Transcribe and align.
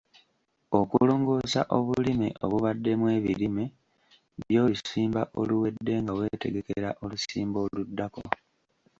Okulongoosa 0.79 1.61
obulime 1.77 2.27
obubaddemu 2.43 3.05
ebirime 3.17 3.63
by'olusimba 4.45 5.21
oluwedde 5.39 5.93
nga 6.01 6.13
weetegekera 6.19 6.89
olusimba 7.03 7.57
oluddako. 7.65 8.23